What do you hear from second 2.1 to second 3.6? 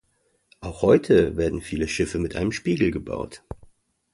mit einem Spiegel gebaut.